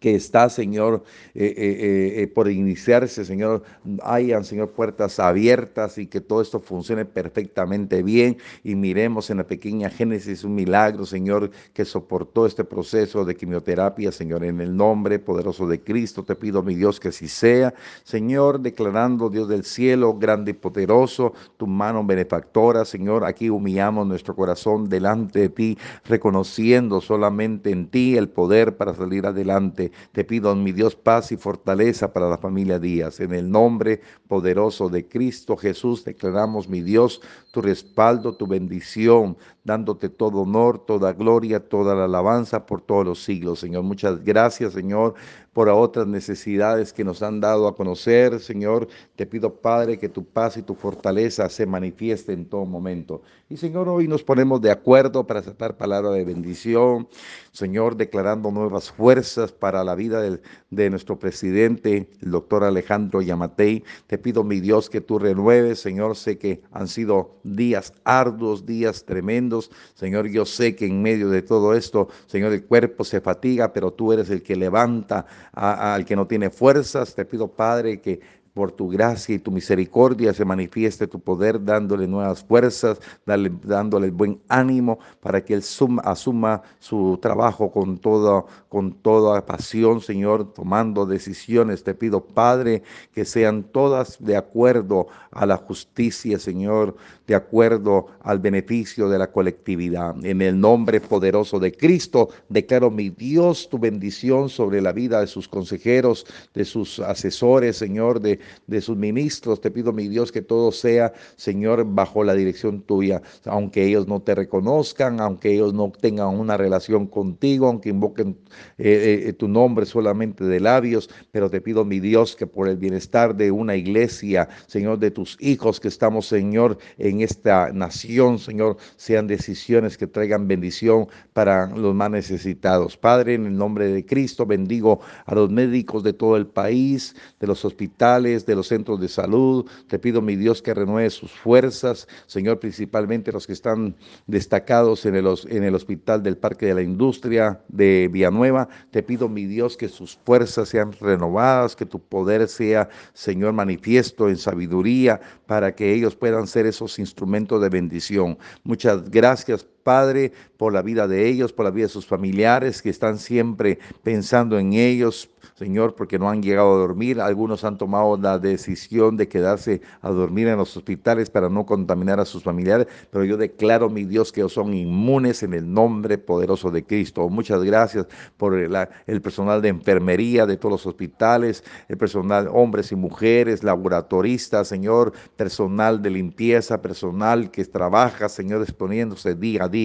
que 0.00 0.14
está, 0.14 0.48
Señor, 0.48 1.02
eh, 1.34 1.54
eh, 1.56 2.22
eh, 2.22 2.26
por 2.28 2.50
iniciarse, 2.50 3.24
Señor, 3.24 3.62
hayan, 4.02 4.44
Señor, 4.44 4.70
puertas 4.70 5.18
abiertas 5.18 5.98
y 5.98 6.06
que 6.06 6.20
todo 6.20 6.40
esto 6.40 6.60
funcione 6.60 7.04
perfectamente 7.04 8.02
bien. 8.02 8.38
Y 8.62 8.74
miremos 8.74 9.30
en 9.30 9.38
la 9.38 9.46
pequeña 9.46 9.90
Génesis 9.90 10.44
un 10.44 10.54
milagro, 10.54 11.04
Señor, 11.04 11.50
que 11.72 11.84
soportó 11.84 12.46
este 12.46 12.64
proceso 12.64 13.24
de 13.24 13.34
quimioterapia, 13.34 14.12
Señor, 14.12 14.44
en 14.44 14.60
el 14.60 14.76
nombre 14.76 15.18
poderoso 15.18 15.66
de 15.66 15.80
Cristo, 15.80 16.22
te 16.22 16.36
pido, 16.36 16.62
mi 16.62 16.74
Dios, 16.74 17.00
que 17.00 17.08
así 17.08 17.26
sea, 17.26 17.74
Señor, 18.04 18.60
declarando, 18.60 19.30
Dios 19.30 19.48
del 19.48 19.64
cielo, 19.64 20.14
grande 20.14 20.52
y 20.52 20.54
poderoso, 20.54 21.32
tu 21.56 21.66
mano 21.66 22.04
benefactora, 22.04 22.84
Señor, 22.84 23.24
aquí 23.24 23.50
humillamos 23.50 24.06
nuestro 24.06 24.36
corazón 24.36 24.88
delante 24.88 25.40
de 25.40 25.48
ti, 25.48 25.78
reconociendo 26.04 27.00
solamente 27.00 27.70
en 27.70 27.88
ti 27.88 28.16
el 28.16 28.28
poder 28.28 28.76
para 28.76 28.94
salir 28.94 29.26
adelante 29.26 29.87
te 30.12 30.24
pido, 30.24 30.54
mi 30.54 30.72
Dios, 30.72 30.94
paz 30.94 31.32
y 31.32 31.36
fortaleza 31.36 32.12
para 32.12 32.28
la 32.28 32.38
familia 32.38 32.78
Díaz. 32.78 33.20
En 33.20 33.32
el 33.34 33.50
nombre 33.50 34.00
poderoso 34.26 34.88
de 34.88 35.08
Cristo 35.08 35.56
Jesús, 35.56 36.04
declaramos, 36.04 36.68
mi 36.68 36.80
Dios, 36.80 37.20
tu 37.50 37.62
respaldo, 37.62 38.36
tu 38.36 38.46
bendición, 38.46 39.36
dándote 39.68 40.08
todo 40.08 40.40
honor, 40.40 40.78
toda 40.78 41.12
gloria, 41.12 41.60
toda 41.60 41.94
la 41.94 42.06
alabanza 42.06 42.64
por 42.64 42.80
todos 42.80 43.04
los 43.04 43.22
siglos, 43.22 43.60
Señor. 43.60 43.82
Muchas 43.82 44.24
gracias, 44.24 44.72
Señor, 44.72 45.14
por 45.52 45.68
otras 45.68 46.06
necesidades 46.06 46.92
que 46.92 47.04
nos 47.04 47.22
han 47.22 47.40
dado 47.40 47.68
a 47.68 47.74
conocer, 47.76 48.40
Señor. 48.40 48.88
Te 49.14 49.26
pido, 49.26 49.56
Padre, 49.56 49.98
que 49.98 50.08
tu 50.08 50.24
paz 50.24 50.56
y 50.56 50.62
tu 50.62 50.74
fortaleza 50.74 51.48
se 51.50 51.66
manifieste 51.66 52.32
en 52.32 52.46
todo 52.46 52.64
momento. 52.64 53.20
Y, 53.50 53.58
Señor, 53.58 53.88
hoy 53.88 54.08
nos 54.08 54.22
ponemos 54.22 54.60
de 54.62 54.70
acuerdo 54.70 55.26
para 55.26 55.40
aceptar 55.40 55.76
palabra 55.76 56.10
de 56.12 56.24
bendición, 56.24 57.08
Señor, 57.52 57.96
declarando 57.96 58.50
nuevas 58.50 58.90
fuerzas 58.90 59.52
para 59.52 59.84
la 59.84 59.94
vida 59.94 60.22
de, 60.22 60.40
de 60.70 60.90
nuestro 60.90 61.18
presidente, 61.18 62.08
el 62.22 62.30
doctor 62.30 62.64
Alejandro 62.64 63.20
Yamatei. 63.20 63.84
Te 64.06 64.16
pido, 64.16 64.44
mi 64.44 64.60
Dios, 64.60 64.88
que 64.88 65.02
tú 65.02 65.18
renueves, 65.18 65.80
Señor. 65.80 66.16
Sé 66.16 66.38
que 66.38 66.62
han 66.70 66.88
sido 66.88 67.40
días 67.42 67.92
arduos, 68.04 68.64
días 68.64 69.04
tremendos. 69.04 69.57
Señor, 69.94 70.28
yo 70.28 70.44
sé 70.44 70.74
que 70.74 70.86
en 70.86 71.02
medio 71.02 71.28
de 71.28 71.42
todo 71.42 71.74
esto, 71.74 72.08
Señor, 72.26 72.52
el 72.52 72.64
cuerpo 72.64 73.04
se 73.04 73.20
fatiga, 73.20 73.72
pero 73.72 73.92
tú 73.92 74.12
eres 74.12 74.30
el 74.30 74.42
que 74.42 74.56
levanta 74.56 75.26
al 75.52 76.04
que 76.04 76.16
no 76.16 76.26
tiene 76.26 76.50
fuerzas. 76.50 77.14
Te 77.14 77.24
pido, 77.24 77.48
Padre, 77.48 78.00
que 78.00 78.20
por 78.58 78.72
tu 78.72 78.88
gracia 78.88 79.36
y 79.36 79.38
tu 79.38 79.52
misericordia 79.52 80.34
se 80.34 80.44
manifieste 80.44 81.06
tu 81.06 81.20
poder, 81.20 81.64
dándole 81.64 82.08
nuevas 82.08 82.42
fuerzas, 82.42 82.98
dándole 83.24 84.10
buen 84.10 84.40
ánimo 84.48 84.98
para 85.20 85.44
que 85.44 85.54
Él 85.54 85.62
asuma 86.02 86.62
su 86.80 87.16
trabajo 87.22 87.70
con 87.70 87.98
toda, 87.98 88.44
con 88.68 88.94
toda 88.94 89.46
pasión, 89.46 90.00
Señor, 90.00 90.52
tomando 90.54 91.06
decisiones. 91.06 91.84
Te 91.84 91.94
pido, 91.94 92.20
Padre, 92.20 92.82
que 93.14 93.24
sean 93.24 93.62
todas 93.62 94.16
de 94.18 94.36
acuerdo 94.36 95.06
a 95.30 95.46
la 95.46 95.56
justicia, 95.56 96.40
Señor, 96.40 96.96
de 97.28 97.36
acuerdo 97.36 98.08
al 98.22 98.40
beneficio 98.40 99.08
de 99.08 99.20
la 99.20 99.30
colectividad. 99.30 100.16
En 100.24 100.42
el 100.42 100.58
nombre 100.58 101.00
poderoso 101.00 101.60
de 101.60 101.70
Cristo, 101.70 102.30
declaro, 102.48 102.90
mi 102.90 103.10
Dios, 103.10 103.68
tu 103.68 103.78
bendición 103.78 104.48
sobre 104.48 104.80
la 104.80 104.90
vida 104.90 105.20
de 105.20 105.28
sus 105.28 105.46
consejeros, 105.46 106.26
de 106.54 106.64
sus 106.64 106.98
asesores, 106.98 107.76
Señor, 107.76 108.18
de 108.20 108.40
de 108.66 108.80
sus 108.80 108.96
ministros. 108.96 109.60
Te 109.60 109.70
pido, 109.70 109.92
mi 109.92 110.08
Dios, 110.08 110.32
que 110.32 110.42
todo 110.42 110.72
sea, 110.72 111.12
Señor, 111.36 111.84
bajo 111.86 112.24
la 112.24 112.34
dirección 112.34 112.82
tuya, 112.82 113.22
aunque 113.44 113.84
ellos 113.84 114.06
no 114.06 114.20
te 114.20 114.34
reconozcan, 114.34 115.20
aunque 115.20 115.52
ellos 115.52 115.74
no 115.74 115.90
tengan 115.90 116.28
una 116.28 116.56
relación 116.56 117.06
contigo, 117.06 117.66
aunque 117.66 117.90
invoquen 117.90 118.38
eh, 118.78 119.24
eh, 119.26 119.32
tu 119.32 119.48
nombre 119.48 119.86
solamente 119.86 120.44
de 120.44 120.60
labios, 120.60 121.10
pero 121.30 121.50
te 121.50 121.60
pido, 121.60 121.84
mi 121.84 122.00
Dios, 122.00 122.36
que 122.36 122.46
por 122.46 122.68
el 122.68 122.76
bienestar 122.76 123.34
de 123.34 123.50
una 123.50 123.76
iglesia, 123.76 124.48
Señor, 124.66 124.98
de 124.98 125.10
tus 125.10 125.36
hijos 125.40 125.80
que 125.80 125.88
estamos, 125.88 126.26
Señor, 126.26 126.78
en 126.98 127.20
esta 127.20 127.70
nación, 127.72 128.38
Señor, 128.38 128.76
sean 128.96 129.26
decisiones 129.26 129.96
que 129.96 130.06
traigan 130.06 130.48
bendición 130.48 131.08
para 131.32 131.66
los 131.66 131.94
más 131.94 132.10
necesitados. 132.10 132.96
Padre, 132.96 133.34
en 133.34 133.46
el 133.46 133.56
nombre 133.56 133.88
de 133.88 134.04
Cristo, 134.04 134.46
bendigo 134.46 135.00
a 135.26 135.34
los 135.34 135.50
médicos 135.50 136.02
de 136.02 136.12
todo 136.12 136.36
el 136.36 136.46
país, 136.46 137.14
de 137.40 137.46
los 137.46 137.64
hospitales, 137.64 138.27
de 138.28 138.54
los 138.54 138.68
centros 138.68 139.00
de 139.00 139.08
salud. 139.08 139.66
Te 139.86 139.98
pido, 139.98 140.20
mi 140.20 140.36
Dios, 140.36 140.62
que 140.62 140.74
renueve 140.74 141.10
sus 141.10 141.32
fuerzas, 141.32 142.06
Señor, 142.26 142.58
principalmente 142.58 143.32
los 143.32 143.46
que 143.46 143.52
están 143.52 143.96
destacados 144.26 145.06
en 145.06 145.16
el, 145.16 145.26
en 145.48 145.64
el 145.64 145.74
Hospital 145.74 146.22
del 146.22 146.36
Parque 146.36 146.66
de 146.66 146.74
la 146.74 146.82
Industria 146.82 147.60
de 147.68 148.08
Villanueva. 148.12 148.68
Te 148.90 149.02
pido, 149.02 149.28
mi 149.28 149.44
Dios, 149.46 149.76
que 149.76 149.88
sus 149.88 150.18
fuerzas 150.24 150.68
sean 150.68 150.92
renovadas, 150.92 151.74
que 151.74 151.86
tu 151.86 152.00
poder 152.00 152.48
sea, 152.48 152.88
Señor, 153.12 153.52
manifiesto 153.52 154.28
en 154.28 154.36
sabiduría 154.36 155.20
para 155.46 155.74
que 155.74 155.92
ellos 155.92 156.14
puedan 156.14 156.46
ser 156.46 156.66
esos 156.66 156.98
instrumentos 156.98 157.60
de 157.62 157.68
bendición. 157.68 158.38
Muchas 158.64 159.10
gracias, 159.10 159.66
Padre, 159.88 160.32
por 160.58 160.74
la 160.74 160.82
vida 160.82 161.08
de 161.08 161.26
ellos, 161.26 161.54
por 161.54 161.64
la 161.64 161.70
vida 161.70 161.86
de 161.86 161.88
sus 161.88 162.06
familiares 162.06 162.82
que 162.82 162.90
están 162.90 163.16
siempre 163.16 163.78
pensando 164.02 164.58
en 164.58 164.74
ellos, 164.74 165.30
Señor, 165.54 165.94
porque 165.94 166.18
no 166.18 166.28
han 166.28 166.42
llegado 166.42 166.74
a 166.74 166.78
dormir. 166.78 167.20
Algunos 167.20 167.64
han 167.64 167.78
tomado 167.78 168.18
la 168.18 168.38
decisión 168.38 169.16
de 169.16 169.28
quedarse 169.28 169.80
a 170.02 170.10
dormir 170.10 170.46
en 170.46 170.58
los 170.58 170.76
hospitales 170.76 171.30
para 171.30 171.48
no 171.48 171.64
contaminar 171.64 172.20
a 172.20 172.26
sus 172.26 172.42
familiares, 172.42 172.86
pero 173.10 173.24
yo 173.24 173.38
declaro, 173.38 173.88
mi 173.88 174.04
Dios, 174.04 174.30
que 174.30 174.40
ellos 174.40 174.52
son 174.52 174.74
inmunes 174.74 175.42
en 175.42 175.54
el 175.54 175.72
nombre 175.72 176.18
poderoso 176.18 176.70
de 176.70 176.84
Cristo. 176.84 177.26
Muchas 177.30 177.64
gracias 177.64 178.06
por 178.36 178.54
el 178.54 179.22
personal 179.22 179.62
de 179.62 179.68
enfermería 179.70 180.44
de 180.44 180.58
todos 180.58 180.72
los 180.72 180.86
hospitales, 180.86 181.64
el 181.88 181.96
personal, 181.96 182.46
hombres 182.52 182.92
y 182.92 182.96
mujeres, 182.96 183.64
laboratoristas, 183.64 184.68
Señor, 184.68 185.12
personal 185.36 186.02
de 186.02 186.10
limpieza, 186.10 186.82
personal 186.82 187.50
que 187.50 187.64
trabaja, 187.64 188.28
Señor, 188.28 188.60
exponiéndose 188.62 189.34
día 189.34 189.64
a 189.64 189.68
día. 189.68 189.77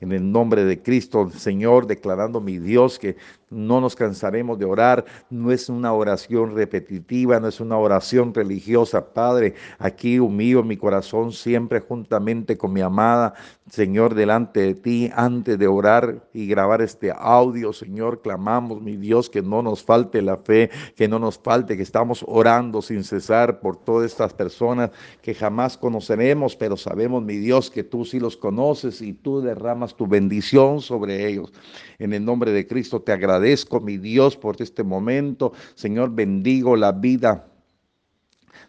En 0.00 0.12
el 0.12 0.30
nombre 0.30 0.64
de 0.64 0.80
Cristo, 0.80 1.30
Señor, 1.30 1.86
declarando, 1.86 2.40
mi 2.40 2.58
Dios, 2.58 2.98
que 2.98 3.16
no 3.50 3.80
nos 3.80 3.96
cansaremos 3.96 4.58
de 4.58 4.64
orar, 4.64 5.04
no 5.28 5.50
es 5.50 5.68
una 5.68 5.92
oración 5.92 6.54
repetitiva, 6.54 7.40
no 7.40 7.48
es 7.48 7.60
una 7.60 7.76
oración 7.76 8.32
religiosa, 8.32 9.12
Padre, 9.12 9.54
aquí 9.78 10.20
humillo 10.20 10.62
mi 10.62 10.76
corazón 10.76 11.32
siempre 11.32 11.80
juntamente 11.80 12.56
con 12.56 12.72
mi 12.72 12.80
amada, 12.80 13.34
Señor, 13.68 14.14
delante 14.14 14.60
de 14.60 14.74
ti, 14.74 15.10
antes 15.14 15.58
de 15.58 15.66
orar 15.66 16.28
y 16.32 16.46
grabar 16.46 16.80
este 16.82 17.12
audio, 17.16 17.72
Señor, 17.72 18.20
clamamos, 18.20 18.80
mi 18.80 18.96
Dios, 18.96 19.30
que 19.30 19.42
no 19.42 19.62
nos 19.62 19.82
falte 19.82 20.22
la 20.22 20.36
fe, 20.36 20.70
que 20.96 21.08
no 21.08 21.18
nos 21.18 21.38
falte, 21.38 21.76
que 21.76 21.82
estamos 21.82 22.24
orando 22.26 22.82
sin 22.82 23.04
cesar 23.04 23.60
por 23.60 23.76
todas 23.76 24.10
estas 24.10 24.32
personas 24.32 24.90
que 25.22 25.34
jamás 25.34 25.76
conoceremos, 25.76 26.56
pero 26.56 26.76
sabemos, 26.76 27.22
mi 27.22 27.36
Dios, 27.36 27.70
que 27.70 27.84
tú 27.84 28.04
sí 28.04 28.18
los 28.18 28.36
conoces 28.36 29.02
y 29.02 29.12
tú 29.12 29.40
derramas 29.40 29.94
tu 29.94 30.06
bendición 30.06 30.80
sobre 30.80 31.28
ellos. 31.28 31.52
En 31.98 32.12
el 32.12 32.24
nombre 32.24 32.52
de 32.52 32.66
Cristo 32.66 33.02
te 33.02 33.12
agradezco 33.12 33.39
agradezco, 33.40 33.80
mi 33.80 33.96
Dios, 33.96 34.36
por 34.36 34.60
este 34.60 34.84
momento. 34.84 35.52
Señor, 35.74 36.14
bendigo 36.14 36.76
la 36.76 36.92
vida 36.92 37.46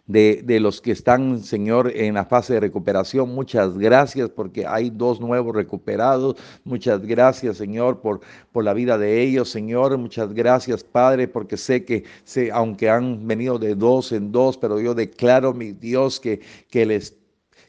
de, 0.06 0.42
de, 0.44 0.60
los 0.60 0.80
que 0.80 0.92
están, 0.92 1.42
Señor, 1.42 1.92
en 1.94 2.14
la 2.14 2.24
fase 2.24 2.54
de 2.54 2.60
recuperación. 2.60 3.34
Muchas 3.34 3.76
gracias 3.76 4.30
porque 4.30 4.66
hay 4.66 4.88
dos 4.88 5.20
nuevos 5.20 5.54
recuperados. 5.54 6.36
Muchas 6.64 7.02
gracias, 7.02 7.58
Señor, 7.58 8.00
por, 8.00 8.20
por 8.50 8.64
la 8.64 8.72
vida 8.72 8.96
de 8.96 9.20
ellos, 9.22 9.50
Señor. 9.50 9.98
Muchas 9.98 10.32
gracias, 10.32 10.82
Padre, 10.82 11.28
porque 11.28 11.58
sé 11.58 11.84
que, 11.84 12.04
sé, 12.24 12.50
aunque 12.50 12.88
han 12.88 13.26
venido 13.26 13.58
de 13.58 13.74
dos 13.74 14.10
en 14.12 14.32
dos, 14.32 14.56
pero 14.56 14.80
yo 14.80 14.94
declaro, 14.94 15.52
mi 15.52 15.72
Dios, 15.72 16.18
que, 16.18 16.40
que 16.70 16.86
les 16.86 17.21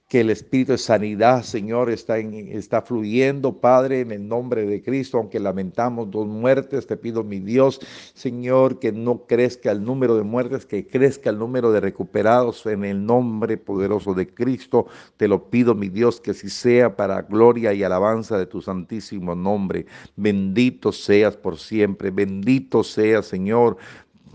que 0.07 0.21
el 0.21 0.29
espíritu 0.29 0.73
de 0.73 0.77
sanidad, 0.77 1.43
Señor, 1.43 1.89
está, 1.89 2.19
está 2.19 2.81
fluyendo, 2.81 3.59
Padre, 3.59 4.01
en 4.01 4.11
el 4.11 4.27
nombre 4.27 4.65
de 4.65 4.83
Cristo, 4.83 5.17
aunque 5.17 5.39
lamentamos 5.39 6.11
dos 6.11 6.27
muertes, 6.27 6.85
te 6.85 6.97
pido, 6.97 7.23
mi 7.23 7.39
Dios, 7.39 7.79
Señor, 8.13 8.79
que 8.79 8.91
no 8.91 9.25
crezca 9.25 9.71
el 9.71 9.83
número 9.83 10.15
de 10.15 10.23
muertes, 10.23 10.65
que 10.65 10.85
crezca 10.85 11.31
el 11.31 11.39
número 11.39 11.71
de 11.71 11.79
recuperados 11.79 12.65
en 12.65 12.85
el 12.85 13.03
nombre 13.03 13.57
poderoso 13.57 14.13
de 14.13 14.27
Cristo. 14.27 14.85
Te 15.17 15.27
lo 15.27 15.49
pido, 15.49 15.73
mi 15.73 15.89
Dios, 15.89 16.21
que 16.21 16.33
si 16.33 16.49
sea 16.49 16.95
para 16.95 17.23
gloria 17.23 17.73
y 17.73 17.83
alabanza 17.83 18.37
de 18.37 18.45
tu 18.45 18.61
santísimo 18.61 19.33
nombre. 19.33 19.87
Bendito 20.15 20.91
seas 20.91 21.35
por 21.35 21.57
siempre, 21.57 22.11
bendito 22.11 22.83
seas, 22.83 23.25
Señor 23.25 23.77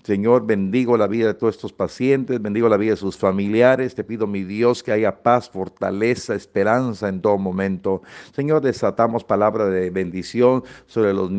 Señor, 0.09 0.47
bendigo 0.47 0.97
la 0.97 1.07
vida 1.07 1.27
de 1.27 1.35
todos 1.35 1.57
estos 1.57 1.75
pacientes, 1.75 2.41
bendigo 2.41 2.67
la 2.71 2.79
vida 2.79 2.93
de 2.93 2.97
sus 2.97 3.19
familiares. 3.19 3.95
Te 3.95 4.05
pido, 4.05 4.27
mi 4.27 4.43
Dios, 4.43 4.83
que 4.83 4.91
haya 4.91 5.23
paz, 5.23 5.51
fortaleza, 5.51 6.35
esperanza 6.35 7.11
en 7.11 7.21
todo 7.21 7.37
momento. 7.37 8.01
Señor, 8.33 8.63
desatamos 8.63 9.23
palabra 9.23 9.67
de 9.67 9.91
bendición 9.91 10.65
sobre 10.87 11.13
los, 11.13 11.31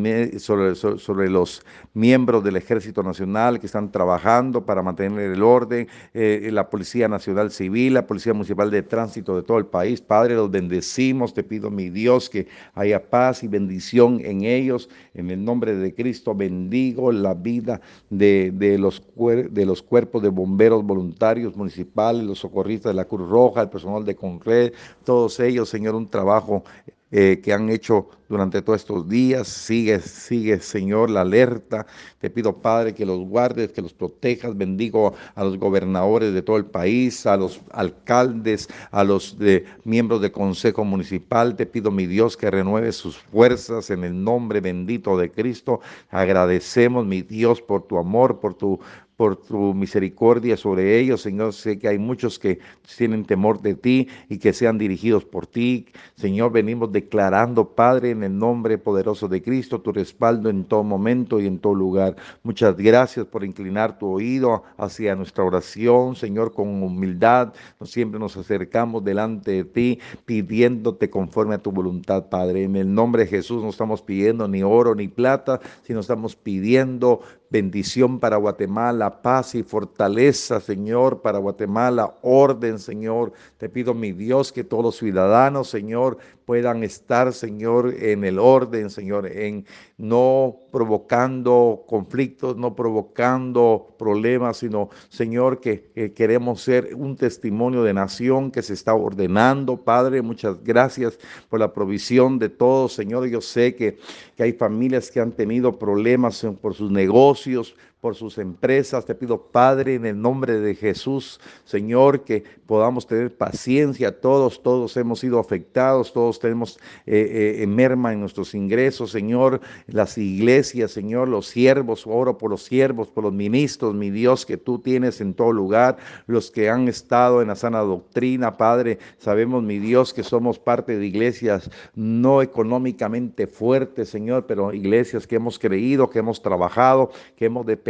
miembros 1.94 2.44
del 2.44 2.54
Ejército 2.54 3.02
Nacional 3.02 3.58
que 3.58 3.66
están 3.66 3.90
trabajando 3.90 4.64
para 4.64 4.82
mantener 4.82 5.32
el 5.32 5.42
orden, 5.42 5.88
eh, 6.14 6.48
la 6.52 6.70
Policía 6.70 7.08
Nacional 7.08 7.50
Civil, 7.50 7.94
la 7.94 8.06
Policía 8.06 8.34
Municipal 8.34 8.70
de 8.70 8.84
Tránsito 8.84 9.34
de 9.34 9.42
todo 9.42 9.58
el 9.58 9.66
país. 9.66 10.00
Padre, 10.00 10.36
los 10.36 10.48
bendecimos. 10.48 11.34
Te 11.34 11.42
pido, 11.42 11.72
mi 11.72 11.88
Dios, 11.88 12.30
que 12.30 12.46
haya 12.74 13.10
paz 13.10 13.42
y 13.42 13.48
bendición 13.48 14.20
en 14.24 14.44
ellos. 14.44 14.88
En 15.12 15.28
el 15.28 15.44
nombre 15.44 15.74
de 15.74 15.92
Cristo 15.92 16.36
bendigo 16.36 17.10
la 17.10 17.34
vida 17.34 17.80
de, 18.10 18.52
los, 18.78 19.02
de 19.50 19.66
los 19.66 19.82
cuerpos 19.82 20.22
de 20.22 20.28
bomberos 20.28 20.84
voluntarios 20.84 21.56
municipales, 21.56 22.22
los 22.22 22.38
socorristas 22.38 22.90
de 22.90 22.96
la 22.96 23.06
Cruz 23.06 23.28
Roja, 23.28 23.62
el 23.62 23.70
personal 23.70 24.04
de 24.04 24.14
Concred, 24.14 24.72
todos 25.04 25.40
ellos, 25.40 25.68
Señor, 25.68 25.94
un 25.94 26.08
trabajo 26.08 26.64
eh, 27.12 27.40
que 27.42 27.52
han 27.52 27.70
hecho 27.70 28.08
durante 28.28 28.62
todos 28.62 28.80
estos 28.80 29.08
días. 29.08 29.48
Sigue, 29.48 30.00
sigue, 30.00 30.60
Señor, 30.60 31.10
la 31.10 31.22
alerta. 31.22 31.86
Te 32.20 32.30
pido, 32.30 32.56
Padre, 32.56 32.94
que 32.94 33.04
los 33.04 33.18
guardes, 33.18 33.72
que 33.72 33.82
los 33.82 33.92
protejas. 33.92 34.56
Bendigo 34.56 35.14
a 35.34 35.44
los 35.44 35.58
gobernadores 35.58 36.32
de 36.32 36.42
todo 36.42 36.56
el 36.56 36.66
país, 36.66 37.26
a 37.26 37.36
los 37.36 37.60
alcaldes, 37.72 38.68
a 38.92 39.02
los 39.02 39.38
de, 39.38 39.64
miembros 39.84 40.20
del 40.20 40.32
Consejo 40.32 40.84
Municipal. 40.84 41.56
Te 41.56 41.66
pido, 41.66 41.90
mi 41.90 42.06
Dios, 42.06 42.36
que 42.36 42.50
renueve 42.50 42.92
sus 42.92 43.18
fuerzas 43.18 43.90
en 43.90 44.04
el 44.04 44.22
nombre 44.22 44.60
bendito 44.60 45.18
de 45.18 45.30
Cristo. 45.30 45.80
Agradecemos, 46.10 47.04
mi 47.06 47.22
Dios, 47.22 47.60
por 47.60 47.82
tu 47.82 47.98
amor, 47.98 48.38
por 48.38 48.54
tu 48.54 48.78
por 49.20 49.36
tu 49.36 49.74
misericordia 49.74 50.56
sobre 50.56 50.98
ellos, 50.98 51.20
Señor. 51.20 51.52
Sé 51.52 51.78
que 51.78 51.88
hay 51.88 51.98
muchos 51.98 52.38
que 52.38 52.58
tienen 52.96 53.26
temor 53.26 53.60
de 53.60 53.74
ti 53.74 54.08
y 54.30 54.38
que 54.38 54.54
sean 54.54 54.78
dirigidos 54.78 55.26
por 55.26 55.46
ti. 55.46 55.84
Señor, 56.16 56.52
venimos 56.52 56.90
declarando, 56.90 57.74
Padre, 57.74 58.12
en 58.12 58.22
el 58.22 58.38
nombre 58.38 58.78
poderoso 58.78 59.28
de 59.28 59.42
Cristo, 59.42 59.82
tu 59.82 59.92
respaldo 59.92 60.48
en 60.48 60.64
todo 60.64 60.84
momento 60.84 61.38
y 61.38 61.46
en 61.46 61.58
todo 61.58 61.74
lugar. 61.74 62.16
Muchas 62.42 62.74
gracias 62.78 63.26
por 63.26 63.44
inclinar 63.44 63.98
tu 63.98 64.06
oído 64.06 64.62
hacia 64.78 65.14
nuestra 65.14 65.44
oración, 65.44 66.16
Señor, 66.16 66.54
con 66.54 66.82
humildad. 66.82 67.52
siempre 67.82 68.18
nos 68.18 68.38
acercamos 68.38 69.04
delante 69.04 69.50
de 69.50 69.64
ti, 69.64 69.98
pidiéndote 70.24 71.10
conforme 71.10 71.56
a 71.56 71.58
tu 71.58 71.72
voluntad, 71.72 72.30
Padre. 72.30 72.62
En 72.62 72.74
el 72.74 72.94
nombre 72.94 73.24
de 73.24 73.28
Jesús 73.28 73.62
no 73.62 73.68
estamos 73.68 74.00
pidiendo 74.00 74.48
ni 74.48 74.62
oro 74.62 74.94
ni 74.94 75.08
plata, 75.08 75.60
sino 75.82 76.00
estamos 76.00 76.36
pidiendo 76.36 77.20
bendición 77.50 78.20
para 78.20 78.36
Guatemala, 78.36 79.22
paz 79.22 79.56
y 79.56 79.62
fortaleza, 79.62 80.60
Señor, 80.60 81.20
para 81.20 81.38
Guatemala, 81.38 82.14
orden, 82.22 82.78
Señor. 82.78 83.32
Te 83.58 83.68
pido, 83.68 83.92
mi 83.92 84.12
Dios, 84.12 84.52
que 84.52 84.64
todos 84.64 84.84
los 84.84 84.96
ciudadanos, 84.96 85.68
Señor, 85.68 86.18
puedan 86.50 86.82
estar, 86.82 87.32
Señor, 87.32 87.94
en 87.96 88.24
el 88.24 88.40
orden, 88.40 88.90
Señor, 88.90 89.28
en 89.28 89.66
no 89.98 90.56
provocando 90.72 91.84
conflictos, 91.86 92.56
no 92.56 92.74
provocando 92.74 93.94
problemas, 93.96 94.56
sino, 94.56 94.90
Señor, 95.10 95.60
que, 95.60 96.12
queremos 96.16 96.60
ser 96.60 96.96
un 96.96 97.14
testimonio 97.14 97.84
de 97.84 97.94
nación 97.94 98.50
que 98.50 98.62
se 98.62 98.72
está 98.72 98.94
ordenando. 98.94 99.76
Padre, 99.76 100.22
muchas 100.22 100.56
gracias 100.64 101.20
por 101.48 101.60
la 101.60 101.72
provisión 101.72 102.40
de 102.40 102.48
todos, 102.48 102.94
Señor. 102.94 103.28
Yo 103.28 103.40
sé 103.40 103.76
que, 103.76 103.98
que 104.36 104.42
hay 104.42 104.52
familias 104.52 105.08
que 105.08 105.20
han 105.20 105.30
tenido 105.30 105.78
problemas 105.78 106.44
por 106.60 106.74
sus 106.74 106.90
negocios, 106.90 107.76
por 108.00 108.14
sus 108.14 108.38
empresas. 108.38 109.04
Te 109.04 109.14
pido, 109.14 109.38
Padre, 109.38 109.94
en 109.94 110.06
el 110.06 110.20
nombre 110.20 110.58
de 110.58 110.74
Jesús, 110.74 111.38
Señor, 111.64 112.24
que 112.24 112.44
podamos 112.66 113.06
tener 113.06 113.36
paciencia. 113.36 114.20
Todos, 114.20 114.62
todos 114.62 114.96
hemos 114.96 115.20
sido 115.20 115.38
afectados, 115.38 116.12
todos 116.12 116.38
tenemos 116.38 116.78
eh, 117.06 117.58
eh, 117.60 117.66
merma 117.66 118.12
en 118.12 118.20
nuestros 118.20 118.54
ingresos, 118.54 119.10
Señor. 119.10 119.60
Las 119.86 120.16
iglesias, 120.16 120.92
Señor, 120.92 121.28
los 121.28 121.46
siervos, 121.46 122.06
oro 122.06 122.38
por 122.38 122.50
los 122.50 122.62
siervos, 122.62 123.08
por 123.08 123.24
los 123.24 123.34
ministros, 123.34 123.94
mi 123.94 124.10
Dios, 124.10 124.46
que 124.46 124.56
tú 124.56 124.78
tienes 124.78 125.20
en 125.20 125.34
todo 125.34 125.52
lugar, 125.52 125.98
los 126.26 126.50
que 126.50 126.70
han 126.70 126.88
estado 126.88 127.42
en 127.42 127.48
la 127.48 127.56
sana 127.56 127.80
doctrina, 127.80 128.56
Padre. 128.56 128.98
Sabemos, 129.18 129.62
mi 129.62 129.78
Dios, 129.78 130.14
que 130.14 130.22
somos 130.22 130.58
parte 130.58 130.96
de 130.96 131.06
iglesias 131.06 131.70
no 131.94 132.40
económicamente 132.40 133.46
fuertes, 133.46 134.08
Señor, 134.08 134.46
pero 134.46 134.72
iglesias 134.72 135.26
que 135.26 135.36
hemos 135.36 135.58
creído, 135.58 136.08
que 136.08 136.20
hemos 136.20 136.40
trabajado, 136.40 137.10
que 137.36 137.46
hemos 137.46 137.66
dependido 137.66 137.89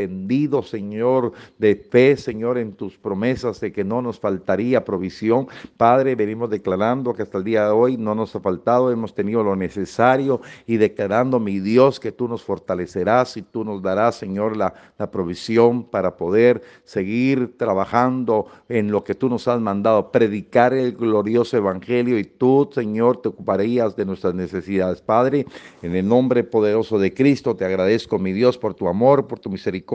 Señor, 0.62 1.33
de 1.59 1.76
fe, 1.76 2.16
Señor, 2.16 2.59
en 2.59 2.73
tus 2.73 2.97
promesas 2.97 3.61
de 3.61 3.73
que 3.73 3.85
no 3.85 4.00
nos 4.00 4.19
faltaría 4.19 4.85
provisión. 4.85 5.49
Padre, 5.76 6.14
venimos 6.14 6.50
declarando 6.50 7.12
que 7.14 7.23
hasta 7.23 7.38
el 7.38 7.45
día 7.45 7.64
de 7.64 7.73
hoy 7.73 7.97
no 7.97 8.14
nos 8.14 8.35
ha 8.37 8.40
faltado, 8.40 8.90
hemos 8.90 9.14
tenido 9.14 9.42
lo 9.42 9.57
necesario 9.57 10.40
y 10.66 10.76
declarando, 10.76 11.40
mi 11.40 11.61
Dios, 11.61 12.00
que 12.00 12.12
tú 12.12 12.28
nos 12.28 12.42
fortalecerás 12.42 13.37
y 13.37 13.42
tú 13.42 13.64
nos 13.64 13.83
darás, 13.83 14.16
Señor, 14.16 14.57
la, 14.57 14.75
la 14.99 15.11
provisión 15.11 15.85
para 15.85 16.16
poder 16.16 16.62
seguir 16.85 17.57
trabajando 17.57 18.47
en 18.69 18.90
lo 18.90 19.04
que 19.04 19.14
tú 19.14 19.28
nos 19.28 19.49
has 19.49 19.61
mandado, 19.61 20.11
predicar 20.11 20.73
el 20.73 20.92
glorioso 20.92 21.57
evangelio 21.57 22.19
y 22.19 22.25
tú, 22.25 22.71
Señor, 22.73 23.21
te 23.21 23.28
ocuparías 23.28 23.97
de 23.97 24.04
nuestras 24.04 24.35
necesidades. 24.35 25.00
Padre, 25.00 25.47
en 25.83 25.95
el 25.95 26.07
nombre 26.07 26.45
poderoso 26.45 26.99
de 26.99 27.12
Cristo, 27.12 27.57
te 27.57 27.64
agradezco, 27.64 28.19
mi 28.19 28.33
Dios, 28.33 28.57
por 28.59 28.75
tu 28.75 28.88
amor, 28.88 29.26
por 29.26 29.38
tu 29.38 29.50
misericordia 29.50 29.89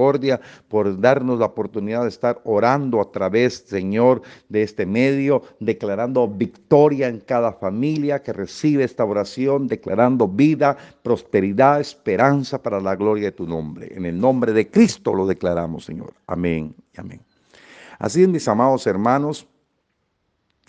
por 0.68 1.00
darnos 1.00 1.40
la 1.40 1.46
oportunidad 1.46 2.04
de 2.04 2.10
estar 2.10 2.42
orando 2.44 3.00
a 3.00 3.12
través, 3.12 3.64
Señor, 3.68 4.22
de 4.50 4.64
este 4.64 4.86
medio, 4.86 5.44
declarando 5.60 6.28
victoria 6.28 7.08
en 7.08 7.20
cada 7.20 7.54
familia 7.54 8.22
que 8.22 8.34
recibe 8.34 8.84
esta 8.84 9.06
oración, 9.06 9.68
declarando 9.68 10.28
vida, 10.28 10.76
prosperidad, 11.02 11.80
esperanza 11.80 12.62
para 12.62 12.82
la 12.82 12.96
gloria 12.96 13.26
de 13.26 13.32
tu 13.32 13.48
nombre. 13.48 13.94
En 13.96 14.06
el 14.06 14.20
nombre 14.20 14.52
de 14.52 14.70
Cristo 14.70 15.14
lo 15.14 15.26
declaramos, 15.26 15.86
Señor. 15.86 16.14
Amén 16.28 16.76
y 16.94 17.00
amén. 17.00 17.22
Así, 17.98 18.28
mis 18.28 18.48
amados 18.48 18.86
hermanos, 18.88 19.48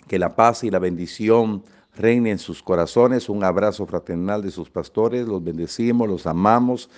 que 0.07 0.17
la 0.17 0.35
paz 0.35 0.63
y 0.63 0.71
la 0.71 0.79
bendición 0.79 1.63
reine 1.97 2.31
en 2.31 2.39
sus 2.39 2.63
corazones. 2.63 3.27
Un 3.27 3.43
abrazo 3.43 3.85
fraternal 3.85 4.41
de 4.41 4.51
sus 4.51 4.69
pastores. 4.69 5.27
Los 5.27 5.43
bendecimos, 5.43 6.07
los 6.07 6.25
amamos 6.25 6.89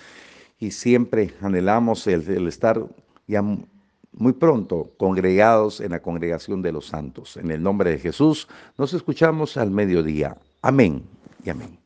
y 0.60 0.70
siempre 0.70 1.32
anhelamos 1.40 2.06
el, 2.06 2.46
estar 2.46 2.84
ya 3.26 3.42
muy 4.12 4.32
pronto 4.34 4.92
congregados 4.98 5.80
en 5.80 5.92
la 5.92 6.02
congregación 6.02 6.60
de 6.62 6.72
los 6.72 6.86
santos. 6.86 7.38
En 7.38 7.50
el 7.50 7.62
nombre 7.62 7.90
de 7.90 7.98
Jesús 7.98 8.46
nos 8.76 8.92
escuchamos 8.92 9.56
al 9.56 9.70
mediodía. 9.70 10.36
Amén 10.60 11.02
y 11.42 11.50
amén. 11.50 11.79